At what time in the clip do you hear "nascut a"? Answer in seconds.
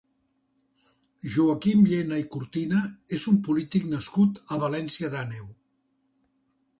3.93-4.61